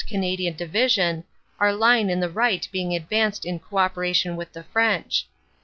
Canadian 0.07 0.55
Division, 0.55 1.23
our 1.59 1.71
line 1.71 2.09
on 2.09 2.19
the 2.19 2.27
right 2.31 2.67
being 2.71 2.95
advanced 2.95 3.45
in 3.45 3.59
co 3.59 3.77
operation 3.77 4.35
with 4.35 4.51
the 4.51 4.63
French. 4.63 5.27